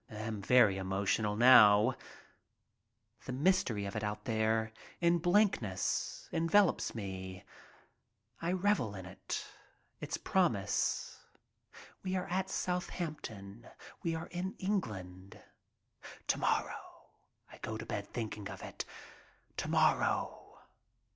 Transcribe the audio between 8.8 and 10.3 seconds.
in it— its